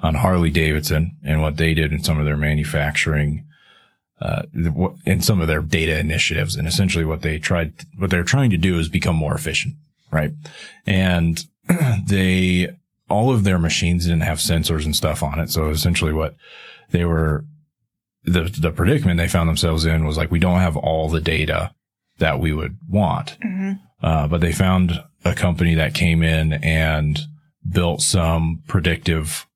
on 0.00 0.16
Harley 0.16 0.50
Davidson 0.50 1.16
and 1.24 1.40
what 1.40 1.56
they 1.56 1.72
did 1.72 1.92
in 1.92 2.02
some 2.02 2.18
of 2.18 2.26
their 2.26 2.36
manufacturing, 2.36 3.46
uh, 4.20 4.42
in 5.06 5.22
some 5.22 5.40
of 5.40 5.48
their 5.48 5.62
data 5.62 5.98
initiatives. 5.98 6.54
And 6.54 6.68
essentially 6.68 7.06
what 7.06 7.22
they 7.22 7.38
tried, 7.38 7.72
what 7.96 8.10
they're 8.10 8.22
trying 8.22 8.50
to 8.50 8.58
do 8.58 8.78
is 8.78 8.90
become 8.90 9.16
more 9.16 9.34
efficient, 9.34 9.74
right? 10.16 10.32
And 10.86 11.44
they, 12.06 12.74
all 13.08 13.30
of 13.32 13.44
their 13.44 13.58
machines 13.58 14.04
didn't 14.04 14.22
have 14.22 14.38
sensors 14.38 14.84
and 14.84 14.96
stuff 14.96 15.22
on 15.22 15.38
it. 15.38 15.50
So 15.50 15.68
essentially 15.68 16.12
what 16.12 16.34
they 16.90 17.04
were, 17.04 17.44
the, 18.24 18.44
the 18.44 18.72
predicament 18.72 19.18
they 19.18 19.28
found 19.28 19.48
themselves 19.48 19.84
in 19.84 20.06
was 20.06 20.16
like, 20.16 20.30
we 20.30 20.38
don't 20.38 20.60
have 20.60 20.76
all 20.76 21.08
the 21.08 21.20
data 21.20 21.74
that 22.18 22.40
we 22.40 22.52
would 22.52 22.78
want. 22.88 23.38
Mm-hmm. 23.44 23.72
Uh, 24.02 24.26
but 24.26 24.40
they 24.40 24.52
found 24.52 25.02
a 25.24 25.34
company 25.34 25.74
that 25.74 25.94
came 25.94 26.22
in 26.22 26.54
and 26.54 27.20
built 27.68 28.00
some 28.00 28.62
predictive 28.66 29.46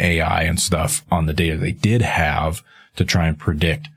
AI 0.00 0.42
and 0.42 0.58
stuff 0.58 1.04
on 1.10 1.26
the 1.26 1.32
data 1.32 1.56
they 1.56 1.72
did 1.72 2.02
have 2.02 2.62
to 2.96 3.04
try 3.04 3.28
and 3.28 3.38
predict 3.38 3.88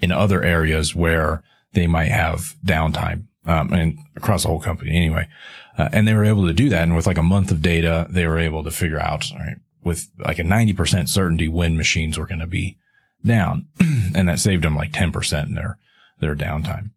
in 0.00 0.10
other 0.10 0.42
areas 0.42 0.94
where 0.94 1.42
they 1.72 1.86
might 1.86 2.10
have 2.10 2.54
downtime, 2.64 3.24
um, 3.46 3.72
and 3.72 3.98
across 4.16 4.42
the 4.42 4.48
whole 4.48 4.60
company 4.60 4.96
anyway. 4.96 5.28
Uh, 5.76 5.88
and 5.92 6.06
they 6.06 6.14
were 6.14 6.24
able 6.24 6.46
to 6.46 6.52
do 6.52 6.68
that. 6.68 6.82
And 6.82 6.94
with 6.94 7.06
like 7.06 7.18
a 7.18 7.22
month 7.22 7.50
of 7.50 7.62
data, 7.62 8.06
they 8.08 8.26
were 8.26 8.38
able 8.38 8.62
to 8.64 8.70
figure 8.70 9.00
out 9.00 9.30
right, 9.38 9.56
with 9.82 10.08
like 10.18 10.38
a 10.38 10.44
90% 10.44 11.08
certainty 11.08 11.48
when 11.48 11.76
machines 11.76 12.18
were 12.18 12.26
going 12.26 12.40
to 12.40 12.46
be 12.46 12.78
down. 13.24 13.66
and 14.14 14.28
that 14.28 14.38
saved 14.38 14.64
them 14.64 14.76
like 14.76 14.92
10% 14.92 15.46
in 15.46 15.54
their, 15.54 15.78
their 16.20 16.36
downtime. 16.36 16.90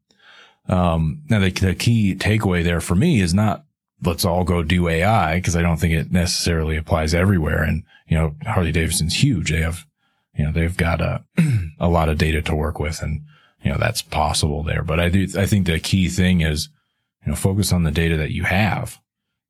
Um, 0.68 1.24
now 1.30 1.40
the, 1.40 1.50
the 1.50 1.76
key 1.76 2.14
takeaway 2.16 2.64
there 2.64 2.82
for 2.82 2.96
me 2.96 3.22
is 3.22 3.34
not 3.34 3.64
let's 4.04 4.26
all 4.26 4.44
go 4.44 4.62
do 4.62 4.88
AI 4.88 5.36
because 5.36 5.56
I 5.56 5.62
don't 5.62 5.78
think 5.78 5.94
it 5.94 6.12
necessarily 6.12 6.78
applies 6.78 7.16
everywhere. 7.16 7.64
And, 7.64 7.84
you 8.08 8.18
know, 8.18 8.36
Harley 8.46 8.72
Davidson's 8.72 9.24
huge. 9.24 9.50
They 9.50 9.62
have, 9.62 9.88
you 10.36 10.46
know, 10.46 10.52
they've 10.52 10.78
got 10.78 11.02
a, 11.02 11.24
a 11.80 11.88
lot 11.88 12.10
of 12.10 12.20
data 12.20 12.42
to 12.44 12.56
work 12.56 12.80
with 12.80 13.02
and, 13.02 13.22
you 13.68 13.74
know, 13.74 13.80
that's 13.80 14.02
possible 14.02 14.64
there. 14.64 14.82
But 14.82 15.02
I 15.02 15.10
do, 15.10 15.28
I 15.38 15.46
think 15.46 15.68
the 15.68 15.78
key 15.78 16.08
thing 16.08 16.40
is, 16.40 16.70
you 17.26 17.32
know, 17.32 17.36
focus 17.36 17.74
on 17.74 17.84
the 17.84 17.92
data 17.92 18.16
that 18.16 18.32
you 18.32 18.44
have, 18.44 18.98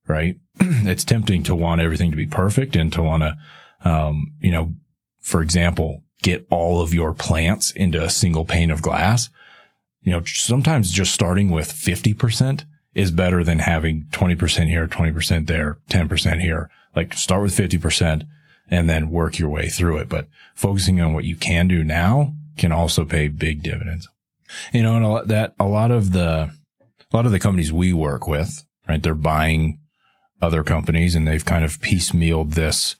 right? 0.08 0.38
it's 0.60 1.04
tempting 1.04 1.44
to 1.44 1.54
want 1.54 1.82
everything 1.82 2.10
to 2.10 2.18
be 2.18 2.26
perfect 2.26 2.76
and 2.76 2.92
to 2.94 3.04
want 3.04 3.22
to, 3.22 3.38
um, 3.88 4.34
you 4.40 4.50
know, 4.50 4.74
for 5.22 5.44
example, 5.44 6.02
get 6.24 6.48
all 6.50 6.82
of 6.82 6.96
your 6.96 7.14
plants 7.14 7.70
into 7.70 8.04
a 8.04 8.10
single 8.10 8.44
pane 8.44 8.72
of 8.72 8.82
glass. 8.82 9.30
You 10.02 10.14
know, 10.14 10.24
sometimes 10.26 10.92
just 10.92 11.14
starting 11.14 11.52
with 11.52 11.72
50% 11.72 12.66
is 12.96 13.12
better 13.12 13.44
than 13.44 13.60
having 13.60 14.08
20% 14.14 14.68
here, 14.68 14.88
20% 14.88 15.46
there, 15.46 15.78
10% 15.92 16.42
here. 16.42 16.72
Like 16.96 17.14
start 17.14 17.44
with 17.44 17.56
50% 17.56 18.26
and 18.68 18.90
then 18.90 19.12
work 19.12 19.38
your 19.38 19.50
way 19.50 19.70
through 19.70 19.98
it. 19.98 20.10
But 20.10 20.28
focusing 20.56 21.00
on 21.02 21.14
what 21.14 21.26
you 21.26 21.36
can 21.36 21.68
do 21.68 21.84
now 21.84 22.34
can 22.58 22.72
also 22.72 23.06
pay 23.06 23.28
big 23.28 23.64
dividends. 23.64 24.08
You 24.74 24.84
know, 24.84 24.96
and 24.96 25.06
a 25.06 25.08
lot, 25.10 25.28
that 25.28 25.54
a 25.60 25.66
lot 25.66 25.92
of 25.92 26.14
the, 26.14 26.52
a 27.12 27.16
lot 27.16 27.26
of 27.26 27.32
the 27.32 27.40
companies 27.40 27.72
we 27.72 27.94
work 27.94 28.28
with, 28.28 28.66
right? 28.88 29.02
They're 29.02 29.14
buying 29.14 29.80
other 30.42 30.64
companies 30.64 31.16
and 31.16 31.28
they've 31.28 31.44
kind 31.44 31.66
of 31.66 31.80
piecemealed 31.80 32.54
this, 32.54 32.96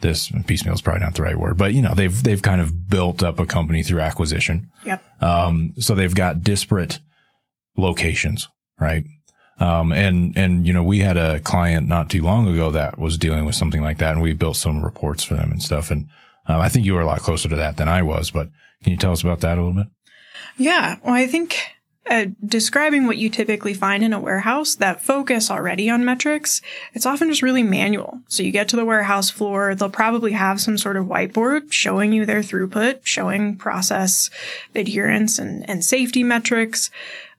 this 0.00 0.30
piecemeal 0.46 0.74
is 0.74 0.82
probably 0.82 1.02
not 1.02 1.14
the 1.14 1.22
right 1.22 1.38
word, 1.38 1.56
but 1.56 1.72
you 1.72 1.82
know, 1.82 1.94
they've, 1.94 2.22
they've 2.22 2.42
kind 2.42 2.60
of 2.60 2.88
built 2.88 3.22
up 3.22 3.38
a 3.38 3.46
company 3.46 3.82
through 3.82 4.00
acquisition. 4.00 4.70
Yep. 4.84 5.02
Um, 5.22 5.74
so 5.78 5.94
they've 5.94 6.14
got 6.14 6.42
disparate 6.42 6.98
locations, 7.76 8.48
right? 8.78 9.04
Um, 9.58 9.92
and, 9.92 10.36
and, 10.36 10.66
you 10.66 10.72
know, 10.72 10.82
we 10.82 11.00
had 11.00 11.16
a 11.16 11.40
client 11.40 11.86
not 11.86 12.10
too 12.10 12.22
long 12.22 12.48
ago 12.48 12.70
that 12.70 12.98
was 12.98 13.18
dealing 13.18 13.44
with 13.44 13.54
something 13.54 13.82
like 13.82 13.98
that 13.98 14.12
and 14.12 14.22
we 14.22 14.32
built 14.32 14.56
some 14.56 14.82
reports 14.82 15.22
for 15.22 15.34
them 15.34 15.50
and 15.50 15.62
stuff. 15.62 15.90
And, 15.90 16.08
um, 16.46 16.60
I 16.60 16.68
think 16.68 16.86
you 16.86 16.94
were 16.94 17.02
a 17.02 17.06
lot 17.06 17.20
closer 17.20 17.48
to 17.48 17.56
that 17.56 17.76
than 17.76 17.88
I 17.88 18.02
was, 18.02 18.30
but 18.30 18.48
can 18.82 18.92
you 18.92 18.98
tell 18.98 19.12
us 19.12 19.22
about 19.22 19.40
that 19.40 19.58
a 19.58 19.62
little 19.62 19.74
bit? 19.74 19.86
Yeah. 20.56 20.96
Well, 21.04 21.14
I 21.14 21.26
think 21.26 21.56
uh, 22.08 22.26
describing 22.44 23.06
what 23.06 23.18
you 23.18 23.28
typically 23.28 23.74
find 23.74 24.02
in 24.02 24.12
a 24.12 24.20
warehouse 24.20 24.74
that 24.74 25.02
focus 25.02 25.50
already 25.50 25.88
on 25.88 26.04
metrics, 26.04 26.60
it's 26.92 27.06
often 27.06 27.28
just 27.28 27.42
really 27.42 27.62
manual. 27.62 28.20
So 28.26 28.42
you 28.42 28.50
get 28.50 28.68
to 28.70 28.76
the 28.76 28.84
warehouse 28.84 29.30
floor, 29.30 29.74
they'll 29.74 29.90
probably 29.90 30.32
have 30.32 30.60
some 30.60 30.76
sort 30.76 30.96
of 30.96 31.06
whiteboard 31.06 31.72
showing 31.72 32.12
you 32.12 32.26
their 32.26 32.40
throughput, 32.40 33.00
showing 33.04 33.56
process 33.56 34.28
adherence 34.74 35.38
and, 35.38 35.68
and 35.68 35.84
safety 35.84 36.24
metrics. 36.24 36.90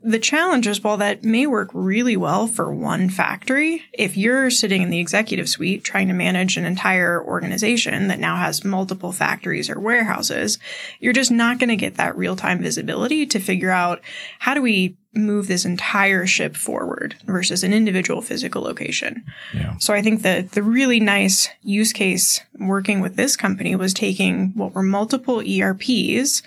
The 0.04 0.20
challenge 0.20 0.66
is 0.66 0.84
while 0.84 0.98
that 0.98 1.24
may 1.24 1.46
work 1.46 1.70
really 1.74 2.18
well 2.18 2.48
for 2.48 2.74
one 2.74 3.10
factory, 3.10 3.84
if 3.94 4.18
you're 4.18 4.50
sitting 4.50 4.82
in 4.82 4.90
the 4.90 5.00
executive 5.00 5.48
suite 5.48 5.84
trying 5.84 6.08
to 6.08 6.14
manage 6.14 6.58
an 6.58 6.66
entire 6.66 7.24
organization 7.24 8.08
that 8.08 8.20
now 8.20 8.36
has 8.36 8.66
multiple 8.66 9.12
factories 9.12 9.70
or 9.70 9.80
warehouses, 9.80 10.58
you're 11.00 11.14
just 11.14 11.32
not 11.32 11.60
going 11.60 11.70
to 11.70 11.76
get 11.76 11.96
that 11.96 12.18
real 12.18 12.36
time 12.36 12.62
visibility 12.62 13.26
to 13.28 13.40
figure 13.40 13.70
out 13.70 14.02
how 14.40 14.56
do 14.56 14.62
we 14.62 14.98
move 15.14 15.48
this 15.48 15.66
entire 15.66 16.26
ship 16.26 16.56
forward 16.56 17.16
versus 17.26 17.64
an 17.64 17.74
individual 17.74 18.22
physical 18.22 18.62
location. 18.62 19.24
Yeah. 19.54 19.78
So 19.78 19.94
I 19.94 20.02
think 20.02 20.22
that 20.22 20.54
the 20.54 20.64
really 20.64 21.00
nice 21.00 21.50
use 21.62 21.92
case 21.92 22.42
working 22.58 23.02
with 23.02 23.18
this 23.18 23.36
company 23.36 23.76
was 23.76 23.94
taking 23.94 24.52
what 24.56 24.74
were 24.74 24.84
multiple 24.84 25.42
ERPs 25.42 26.44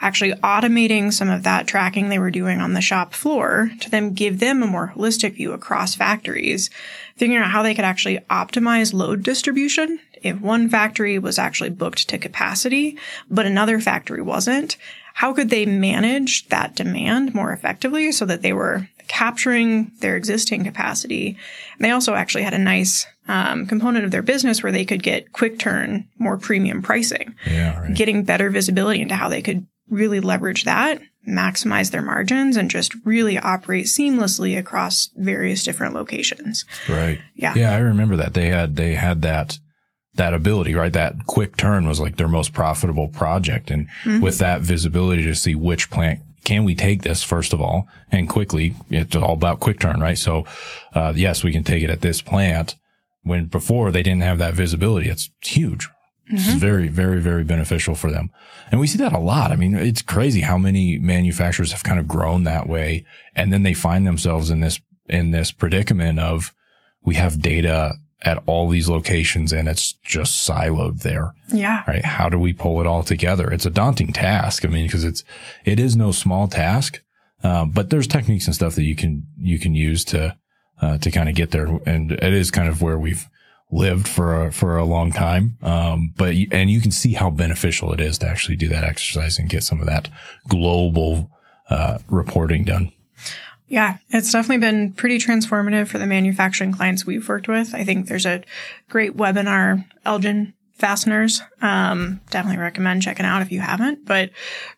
actually 0.00 0.32
automating 0.32 1.12
some 1.12 1.28
of 1.28 1.42
that 1.42 1.66
tracking 1.66 2.08
they 2.08 2.18
were 2.18 2.30
doing 2.30 2.60
on 2.60 2.72
the 2.72 2.80
shop 2.80 3.12
floor 3.12 3.70
to 3.80 3.90
then 3.90 4.12
give 4.14 4.40
them 4.40 4.62
a 4.62 4.66
more 4.66 4.92
holistic 4.96 5.34
view 5.34 5.52
across 5.52 5.94
factories, 5.94 6.70
figuring 7.16 7.42
out 7.42 7.50
how 7.50 7.62
they 7.62 7.74
could 7.74 7.84
actually 7.84 8.18
optimize 8.30 8.94
load 8.94 9.22
distribution. 9.22 9.98
If 10.22 10.40
one 10.40 10.68
factory 10.68 11.18
was 11.18 11.38
actually 11.38 11.70
booked 11.70 12.08
to 12.08 12.18
capacity, 12.18 12.98
but 13.30 13.46
another 13.46 13.78
factory 13.80 14.22
wasn't, 14.22 14.76
how 15.14 15.32
could 15.34 15.50
they 15.50 15.66
manage 15.66 16.48
that 16.48 16.76
demand 16.76 17.34
more 17.34 17.52
effectively 17.52 18.12
so 18.12 18.24
that 18.26 18.42
they 18.42 18.52
were 18.52 18.88
capturing 19.08 19.90
their 20.00 20.16
existing 20.16 20.64
capacity? 20.64 21.36
And 21.76 21.84
they 21.84 21.90
also 21.90 22.14
actually 22.14 22.44
had 22.44 22.54
a 22.54 22.58
nice 22.58 23.06
um, 23.28 23.66
component 23.66 24.04
of 24.04 24.10
their 24.12 24.22
business 24.22 24.62
where 24.62 24.72
they 24.72 24.84
could 24.84 25.02
get 25.02 25.32
quick 25.32 25.58
turn, 25.58 26.08
more 26.18 26.36
premium 26.38 26.80
pricing, 26.80 27.34
Yeah. 27.46 27.80
Right. 27.80 27.94
getting 27.94 28.24
better 28.24 28.50
visibility 28.50 29.00
into 29.02 29.14
how 29.14 29.28
they 29.28 29.42
could 29.42 29.66
really 29.90 30.20
leverage 30.20 30.64
that, 30.64 31.00
maximize 31.28 31.90
their 31.90 32.02
margins, 32.02 32.56
and 32.56 32.70
just 32.70 32.94
really 33.04 33.38
operate 33.38 33.86
seamlessly 33.86 34.58
across 34.58 35.10
various 35.16 35.62
different 35.62 35.94
locations. 35.94 36.64
Right. 36.88 37.20
Yeah. 37.34 37.54
Yeah. 37.54 37.74
I 37.74 37.78
remember 37.78 38.16
that 38.16 38.34
they 38.34 38.48
had, 38.48 38.76
they 38.76 38.94
had 38.94 39.22
that, 39.22 39.58
that 40.14 40.34
ability, 40.34 40.74
right? 40.74 40.92
That 40.92 41.26
quick 41.26 41.56
turn 41.56 41.86
was 41.86 42.00
like 42.00 42.16
their 42.16 42.28
most 42.28 42.52
profitable 42.52 43.08
project. 43.08 43.70
And 43.70 43.88
with 44.22 44.38
that 44.38 44.60
visibility 44.62 45.24
to 45.24 45.34
see 45.34 45.54
which 45.54 45.90
plant 45.90 46.20
can 46.44 46.64
we 46.64 46.74
take 46.74 47.02
this 47.02 47.22
first 47.22 47.52
of 47.52 47.60
all 47.60 47.86
and 48.10 48.28
quickly 48.28 48.74
it's 48.88 49.14
all 49.14 49.34
about 49.34 49.60
quick 49.60 49.78
turn, 49.78 50.00
right? 50.00 50.18
So, 50.18 50.46
uh, 50.94 51.12
yes, 51.14 51.44
we 51.44 51.52
can 51.52 51.64
take 51.64 51.82
it 51.82 51.90
at 51.90 52.00
this 52.00 52.22
plant 52.22 52.76
when 53.22 53.46
before 53.46 53.90
they 53.90 54.02
didn't 54.02 54.22
have 54.22 54.38
that 54.38 54.54
visibility. 54.54 55.08
It's 55.08 55.30
huge. 55.42 55.88
This 56.30 56.48
is 56.48 56.54
very, 56.54 56.88
very, 56.88 57.20
very 57.20 57.44
beneficial 57.44 57.94
for 57.94 58.10
them. 58.10 58.30
And 58.70 58.80
we 58.80 58.86
see 58.86 58.98
that 58.98 59.12
a 59.12 59.18
lot. 59.18 59.50
I 59.50 59.56
mean, 59.56 59.74
it's 59.74 60.02
crazy 60.02 60.40
how 60.42 60.56
many 60.58 60.98
manufacturers 60.98 61.72
have 61.72 61.82
kind 61.82 61.98
of 61.98 62.06
grown 62.06 62.44
that 62.44 62.68
way. 62.68 63.04
And 63.34 63.52
then 63.52 63.62
they 63.64 63.74
find 63.74 64.06
themselves 64.06 64.48
in 64.50 64.60
this, 64.60 64.80
in 65.08 65.32
this 65.32 65.50
predicament 65.50 66.20
of 66.20 66.54
we 67.04 67.16
have 67.16 67.42
data 67.42 67.94
at 68.22 68.42
all 68.46 68.68
these 68.68 68.88
locations 68.88 69.50
and 69.52 69.66
it's 69.66 69.94
just 70.04 70.46
siloed 70.48 71.00
there, 71.02 71.32
Yeah. 71.52 71.82
right? 71.88 72.04
How 72.04 72.28
do 72.28 72.38
we 72.38 72.52
pull 72.52 72.80
it 72.80 72.86
all 72.86 73.02
together? 73.02 73.50
It's 73.50 73.64
a 73.66 73.70
daunting 73.70 74.12
task. 74.12 74.64
I 74.64 74.68
mean, 74.68 74.86
because 74.86 75.04
it's, 75.04 75.24
it 75.64 75.80
is 75.80 75.96
no 75.96 76.12
small 76.12 76.46
task. 76.46 77.00
Um, 77.42 77.70
but 77.70 77.88
there's 77.88 78.06
techniques 78.06 78.44
and 78.46 78.54
stuff 78.54 78.74
that 78.74 78.82
you 78.84 78.94
can, 78.94 79.26
you 79.38 79.58
can 79.58 79.74
use 79.74 80.04
to, 80.06 80.36
uh, 80.82 80.98
to 80.98 81.10
kind 81.10 81.28
of 81.30 81.34
get 81.34 81.50
there. 81.50 81.80
And 81.86 82.12
it 82.12 82.32
is 82.34 82.50
kind 82.50 82.68
of 82.68 82.82
where 82.82 82.98
we've 82.98 83.26
lived 83.70 84.08
for 84.08 84.46
a, 84.46 84.52
for 84.52 84.76
a 84.76 84.84
long 84.84 85.12
time. 85.12 85.56
Um, 85.62 86.12
but, 86.16 86.34
and 86.50 86.70
you 86.70 86.80
can 86.80 86.90
see 86.90 87.12
how 87.12 87.30
beneficial 87.30 87.92
it 87.92 88.00
is 88.00 88.18
to 88.18 88.26
actually 88.26 88.56
do 88.56 88.68
that 88.68 88.84
exercise 88.84 89.38
and 89.38 89.48
get 89.48 89.62
some 89.62 89.80
of 89.80 89.86
that 89.86 90.08
global, 90.48 91.30
uh, 91.68 91.98
reporting 92.08 92.64
done. 92.64 92.92
Yeah, 93.68 93.98
it's 94.08 94.32
definitely 94.32 94.58
been 94.58 94.92
pretty 94.92 95.18
transformative 95.18 95.86
for 95.86 95.98
the 95.98 96.06
manufacturing 96.06 96.72
clients 96.72 97.06
we've 97.06 97.28
worked 97.28 97.46
with. 97.46 97.72
I 97.72 97.84
think 97.84 98.08
there's 98.08 98.26
a 98.26 98.42
great 98.88 99.16
webinar, 99.16 99.84
Elgin 100.04 100.54
Fasteners. 100.80 101.42
Um, 101.62 102.20
definitely 102.30 102.60
recommend 102.60 103.02
checking 103.02 103.26
out 103.26 103.42
if 103.42 103.52
you 103.52 103.60
haven't. 103.60 104.06
But 104.06 104.30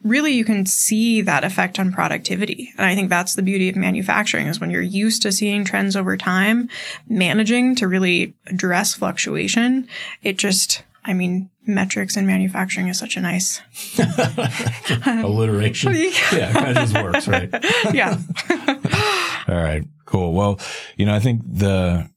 really, 0.02 0.32
you 0.32 0.44
can 0.44 0.66
see 0.66 1.22
that 1.22 1.44
effect 1.44 1.78
on 1.78 1.92
productivity. 1.92 2.72
And 2.76 2.86
I 2.86 2.94
think 2.94 3.08
that's 3.08 3.34
the 3.34 3.42
beauty 3.42 3.68
of 3.68 3.76
manufacturing 3.76 4.46
is 4.48 4.60
when 4.60 4.70
you're 4.70 4.82
used 4.82 5.22
to 5.22 5.32
seeing 5.32 5.64
trends 5.64 5.96
over 5.96 6.16
time, 6.16 6.68
managing 7.08 7.74
to 7.76 7.88
really 7.88 8.34
address 8.46 8.94
fluctuation, 8.94 9.88
it 10.22 10.38
just, 10.38 10.82
I 11.04 11.14
mean, 11.14 11.50
metrics 11.66 12.16
in 12.16 12.26
manufacturing 12.26 12.88
is 12.88 12.98
such 12.98 13.16
a 13.16 13.20
nice, 13.20 13.60
Alliteration. 15.06 15.94
yeah, 16.32 16.52
kind 16.52 16.76
of 16.76 16.88
just 16.88 16.94
works, 16.94 17.28
right? 17.28 17.50
yeah. 17.94 18.18
All 19.48 19.54
right, 19.62 19.84
cool. 20.04 20.32
Well, 20.32 20.58
you 20.96 21.06
know, 21.06 21.14
I 21.14 21.20
think 21.20 21.42
the 21.46 22.10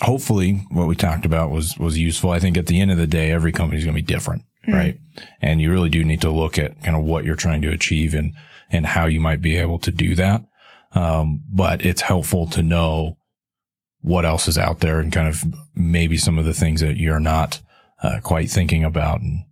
hopefully 0.00 0.64
what 0.70 0.88
we 0.88 0.96
talked 0.96 1.24
about 1.24 1.50
was 1.50 1.76
was 1.78 1.98
useful. 1.98 2.30
I 2.30 2.38
think 2.38 2.56
at 2.56 2.66
the 2.66 2.80
end 2.80 2.90
of 2.90 2.98
the 2.98 3.06
day, 3.06 3.30
every 3.30 3.52
company 3.52 3.78
is 3.78 3.84
going 3.84 3.96
to 3.96 4.02
be 4.02 4.06
different, 4.06 4.42
right? 4.66 4.98
And 5.40 5.60
you 5.60 5.70
really 5.70 5.90
do 5.90 6.04
need 6.04 6.20
to 6.22 6.30
look 6.30 6.58
at 6.58 6.82
kind 6.82 6.96
of 6.96 7.04
what 7.04 7.24
you're 7.24 7.36
trying 7.36 7.62
to 7.62 7.70
achieve 7.70 8.14
and 8.14 8.34
and 8.70 8.86
how 8.86 9.06
you 9.06 9.20
might 9.20 9.40
be 9.40 9.56
able 9.56 9.78
to 9.80 9.90
do 9.90 10.14
that. 10.14 10.44
Um, 10.92 11.42
but 11.48 11.84
it's 11.84 12.02
helpful 12.02 12.46
to 12.48 12.62
know 12.62 13.16
what 14.00 14.24
else 14.24 14.48
is 14.48 14.58
out 14.58 14.80
there 14.80 14.98
and 14.98 15.12
kind 15.12 15.28
of 15.28 15.44
maybe 15.74 16.16
some 16.16 16.38
of 16.38 16.44
the 16.44 16.54
things 16.54 16.80
that 16.80 16.96
you're 16.96 17.20
not 17.20 17.60
uh, 18.02 18.18
quite 18.22 18.50
thinking 18.50 18.84
about 18.84 19.20
and 19.20 19.44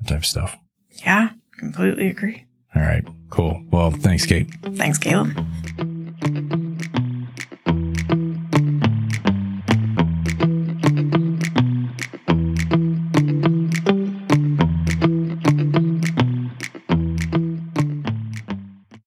that 0.00 0.08
type 0.08 0.18
of 0.18 0.26
stuff. 0.26 0.56
Yeah, 1.04 1.30
completely 1.58 2.08
agree. 2.08 2.46
All 2.74 2.82
right, 2.82 3.04
cool. 3.30 3.62
Well, 3.70 3.90
thanks, 3.90 4.26
Kate. 4.26 4.48
Thanks, 4.62 4.98
Caleb. 4.98 5.36